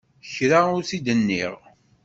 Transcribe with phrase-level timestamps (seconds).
[0.33, 1.53] Kra ur t-id-nniɣ.